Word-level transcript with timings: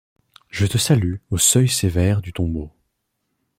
Je 0.49 0.65
te 0.65 0.79
salue 0.79 1.17
au 1.29 1.37
seuil 1.37 1.69
sévère 1.69 2.21
du 2.23 2.33
tombeau. 2.33 2.71